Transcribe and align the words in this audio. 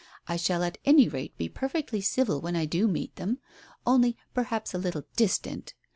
I 0.27 0.35
shall 0.35 0.63
at 0.63 0.79
any 0.83 1.07
rate 1.07 1.37
be 1.37 1.47
per 1.47 1.69
fectly 1.69 2.03
civil 2.03 2.41
when 2.41 2.55
I 2.55 2.65
do 2.65 2.87
meet 2.87 3.15
them— 3.17 3.37
only 3.85 4.17
perhaps 4.33 4.73
a 4.73 4.79
little 4.79 5.03
distant. 5.15 5.75